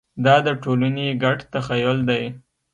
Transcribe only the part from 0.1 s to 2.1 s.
دا د ټولنې ګډ تخیل